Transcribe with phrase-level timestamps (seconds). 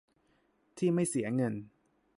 [0.77, 1.53] ที่ไม่เสียเงิน